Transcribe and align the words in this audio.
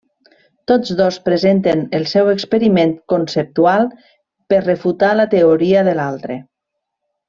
Tots 0.69 0.93
dos 1.01 1.19
presenten 1.27 1.83
el 1.99 2.07
seu 2.15 2.31
experiment 2.33 2.97
conceptual 3.15 3.87
per 4.53 4.65
refutar 4.67 5.15
la 5.23 5.31
teoria 5.39 5.89
de 5.93 5.99
l'altre. 6.03 6.45